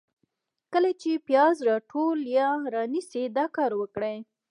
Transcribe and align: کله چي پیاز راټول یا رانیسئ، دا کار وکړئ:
کله 0.73 0.89
چي 1.01 1.11
پیاز 1.27 1.55
راټول 1.69 2.17
یا 2.37 2.47
رانیسئ، 2.73 3.23
دا 3.37 3.45
کار 3.57 3.71
وکړئ: 3.79 4.17